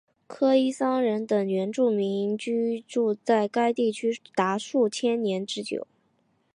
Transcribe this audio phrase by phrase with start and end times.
[0.25, 5.85] 科伊桑人等原住民居住在该地区达数千年之久。